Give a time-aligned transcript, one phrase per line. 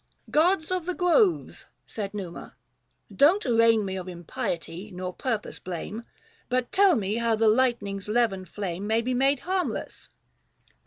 [0.41, 2.55] "Gods of the groves I" said Numa,"
[3.15, 5.97] don't arraign Me of impiety— nor purpose blame—
[6.49, 10.09] 33o But tell me how the lightning's leven flame May be made harmless